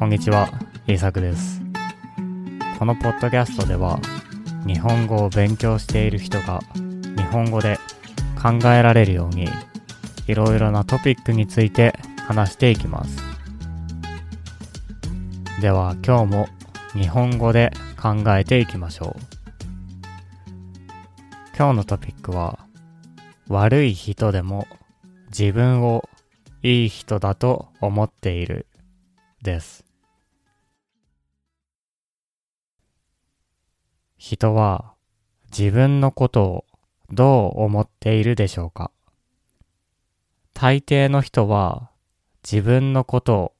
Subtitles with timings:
[0.00, 0.48] こんにちは、
[0.86, 1.60] イーサクです。
[2.78, 4.00] このポッドキャストでは、
[4.66, 6.60] 日本語を勉強している人が
[7.18, 7.78] 日本語で
[8.42, 9.46] 考えられるように、
[10.26, 13.18] いろいろなトピックについて話していきます。
[15.60, 16.48] では今日も
[16.94, 19.20] 日本語で考えていきましょう。
[21.54, 22.58] 今日のトピックは、
[23.48, 24.66] 悪い人でも
[25.28, 26.08] 自分を
[26.62, 28.66] いい人だと思っている
[29.42, 29.89] です。
[34.22, 34.92] 人は
[35.50, 36.64] 自分のことを
[37.10, 38.90] どう思っているでしょうか？
[40.52, 41.88] 大抵の人は
[42.44, 43.52] 自分のことを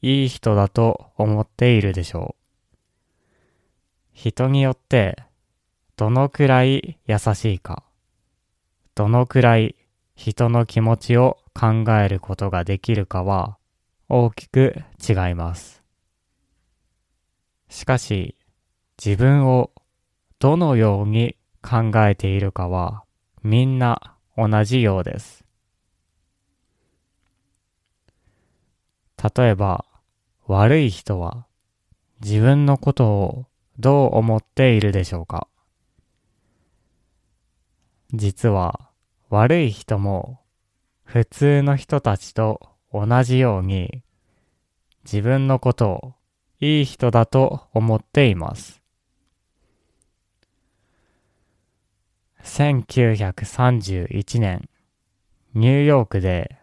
[0.00, 2.86] いい人だと思っているでしょう。
[4.14, 5.18] 人によって
[5.96, 7.82] どのくらい優しいか、
[8.94, 9.76] どのくらい
[10.16, 13.58] 人の気持ちを考えることができるかは
[14.08, 14.74] 大きく
[15.06, 15.82] 違います。
[17.68, 18.36] しかし、
[19.04, 19.70] 自分を
[20.40, 23.04] どのように考えているかは
[23.42, 25.44] みんな同じようです。
[29.36, 29.84] 例えば、
[30.46, 31.46] 悪い人は
[32.20, 33.46] 自分のことを
[33.80, 35.48] どう思っているでしょうか？
[38.14, 38.88] 実は
[39.28, 40.40] 悪い人も
[41.04, 42.60] 普通の人たちと
[42.92, 44.02] 同じように
[45.04, 46.14] 自分のことを
[46.60, 48.77] いい人だと思っています。
[52.58, 54.68] 1931年、
[55.54, 56.56] ニューヨークで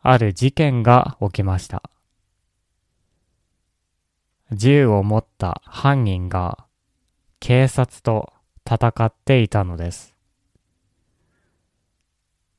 [0.00, 1.82] ある事件が起きました。
[4.52, 6.64] 銃を持った犯人が
[7.40, 8.32] 警察と
[8.66, 10.14] 戦っていたのです。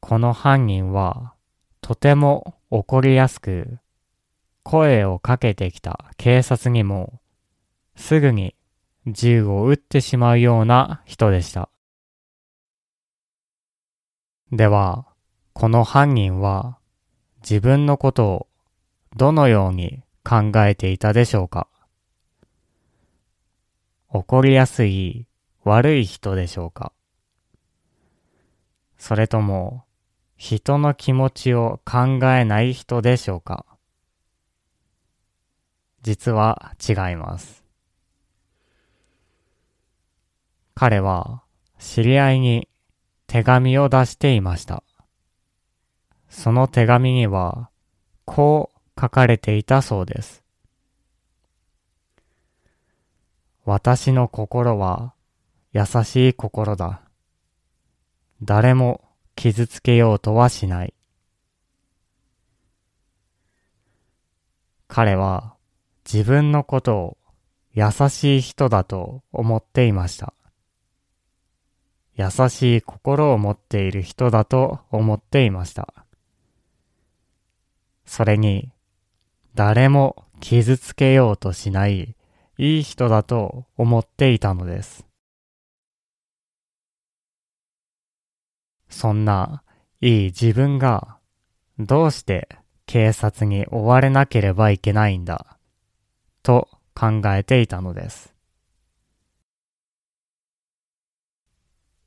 [0.00, 1.32] この犯人は
[1.80, 3.78] とても怒りやすく
[4.64, 7.20] 声をかけてきた警察にも
[7.96, 8.54] すぐに
[9.06, 11.70] 銃を撃ってしまうような人でした。
[14.52, 15.06] では、
[15.54, 16.78] この犯人は
[17.42, 18.46] 自分のことを
[19.16, 21.66] どのように考えていたでしょうか？
[24.08, 25.26] 怒りやすい
[25.64, 26.92] 悪い人でしょうか？
[28.98, 29.84] それとも
[30.36, 33.66] 人の気持ちを考えない人でしょうか？
[36.02, 37.64] 実は違います。
[40.76, 41.42] 彼は
[41.80, 42.68] 知り合いに
[43.26, 44.82] 手紙を出していました。
[46.28, 47.70] その手紙には
[48.24, 50.42] こう書かれていたそうです。
[53.64, 55.12] 私の心は
[55.72, 57.02] 優しい心だ。
[58.42, 59.02] 誰も
[59.34, 60.94] 傷つけようとはしない。
[64.88, 65.56] 彼は
[66.10, 67.18] 自分のことを
[67.74, 70.32] 優しい人だと思っていました。
[72.16, 75.92] 優しい心を持っている人だと思っていました。
[78.06, 78.72] それに、
[79.54, 82.16] 誰も傷つけようとしない
[82.58, 85.06] いい人だと思っていたのです。
[88.88, 89.62] そんな
[90.00, 91.18] いい自分が
[91.78, 92.48] どうして
[92.86, 95.58] 警察に追われなければいけないんだ
[96.42, 98.35] と考えていたのです。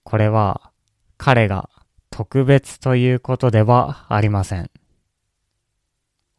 [0.10, 0.72] これは
[1.20, 1.70] 彼が
[2.10, 4.72] 特別ということではありません。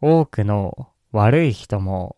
[0.01, 2.17] 多くの悪い人も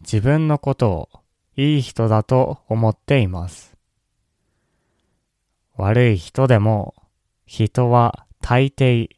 [0.00, 1.08] 自分のことを
[1.54, 3.76] いい人だと思っています。
[5.76, 6.96] 悪い人でも
[7.46, 9.08] 人は大抵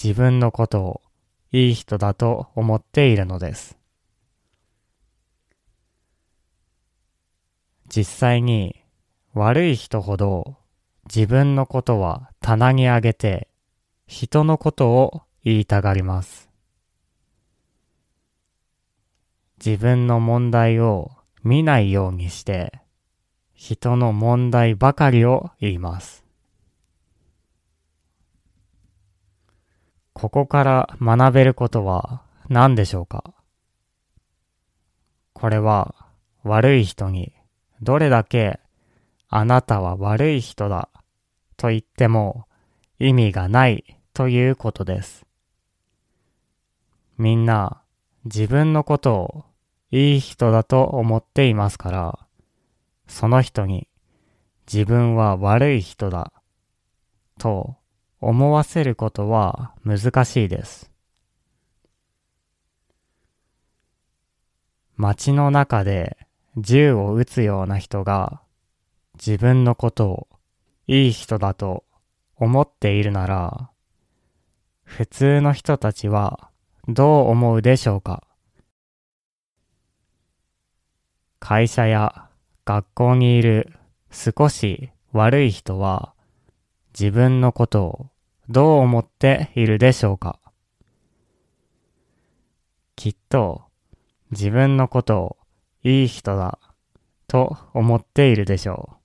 [0.00, 1.02] 自分のことを
[1.50, 3.76] いい人だと思っているのです。
[7.88, 8.84] 実際に
[9.34, 10.61] 悪い人ほど
[11.06, 13.48] 自分のことは棚に上げて
[14.06, 16.48] 人のことを言いたがります。
[19.64, 21.10] 自分の問題を
[21.44, 22.80] 見ないようにして
[23.54, 26.24] 人の問題ばかりを言います。
[30.12, 33.34] ここから学べることは何でしょうか？
[35.32, 35.94] これは
[36.44, 37.32] 悪い人に
[37.80, 38.60] どれだけ
[39.28, 40.88] あなたは悪い人だ
[41.62, 42.46] と言っても
[42.98, 45.24] 意味がないということです。
[47.18, 47.82] みんな
[48.24, 49.44] 自分のことを
[49.92, 52.18] いい人だと思っていますから、
[53.06, 53.86] その人に
[54.66, 56.32] 自分は悪い人だ
[57.38, 57.76] と
[58.20, 60.90] 思わせることは難しいです。
[64.96, 66.16] 街の中で
[66.56, 68.42] 銃を撃つような人が
[69.14, 70.31] 自分のことを
[70.86, 71.84] いい人だと
[72.36, 73.70] 思っているなら、
[74.84, 76.50] 普通の人たちは
[76.88, 78.24] どう思うでしょうか？
[81.38, 82.28] 会社や
[82.64, 83.72] 学校にいる
[84.10, 86.14] 少し悪い人は
[86.98, 88.10] 自分のことを
[88.48, 90.38] どう思っているでしょうか？
[92.96, 93.62] きっと
[94.30, 95.36] 自分のことを
[95.82, 96.58] いい人だ
[97.28, 99.01] と思っているでしょう。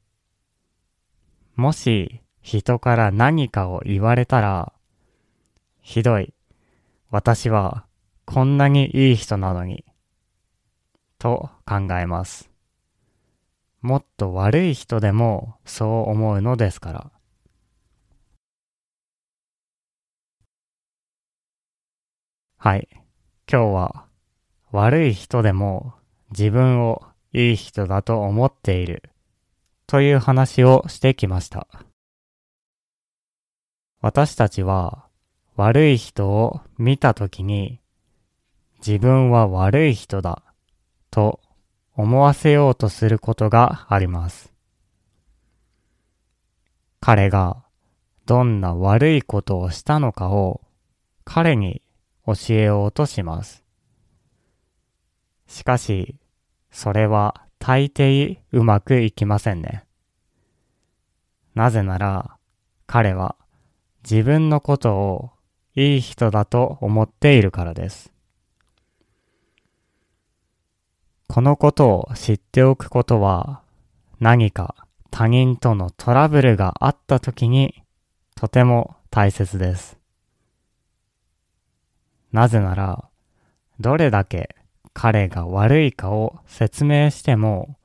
[1.58, 4.74] もし人から何かを言われたら、
[5.82, 6.34] ひどい。
[7.10, 7.88] 私は
[8.26, 9.84] こんなにいい人なのに。
[11.18, 12.52] と考えます。
[13.82, 17.12] もっと悪い人でもそう思うのですから。
[22.58, 22.88] はい。
[23.52, 24.06] 今日は
[24.72, 25.96] 悪い人でも
[26.30, 27.02] 自分を
[27.34, 29.02] いい人だと思っている
[29.88, 31.68] という話をしてきました。
[34.02, 35.08] 私たちは
[35.56, 37.80] 悪い人を見たときに
[38.86, 40.44] 自分は悪い人だ
[41.10, 41.40] と
[41.96, 44.54] 思わせようとすることがあります。
[47.00, 47.64] 彼が
[48.26, 50.62] どんな悪いことをしたのかを
[51.24, 51.82] 彼に
[52.26, 53.64] 教えようとします。
[55.48, 56.18] しかし、
[56.72, 59.84] それは大抵うまくいきませんね。
[61.56, 62.38] なぜなら、
[62.86, 63.36] 彼は
[64.10, 65.32] 自分のことを
[65.76, 68.12] いい人だと思っているからです。
[71.28, 73.62] このことを知っておくことは
[74.20, 74.76] 何か
[75.12, 77.84] 他人とのトラブルがあった時に
[78.36, 79.98] とても大切です。
[82.32, 83.10] なぜなら、
[83.80, 84.56] どれだけ
[85.00, 87.78] 彼が悪いかを説明しても、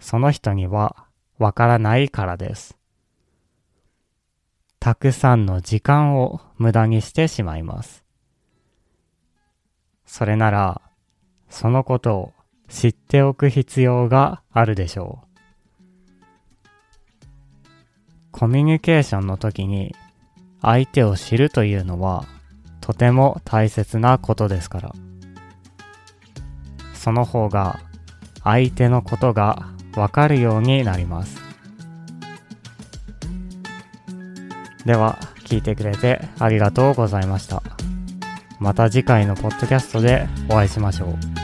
[0.00, 0.96] その人には
[1.36, 2.78] わからないからです。
[4.80, 8.02] たくさんの時間を無駄にしてしまいます。
[10.06, 10.80] それなら、
[11.50, 12.32] そのことを
[12.66, 15.28] 知っておく必要があるでしょう。
[18.32, 19.94] コミュニケーションの時に
[20.62, 22.24] 相手を知るというのは
[22.80, 24.94] とても大切なことですから。
[27.08, 27.80] その方が
[28.44, 31.40] 相手のことがわかるようになります。
[34.84, 37.62] では、聞いてくれてありがとうございました。
[38.58, 41.37] また次回のポッドキャストでお会いしましょう。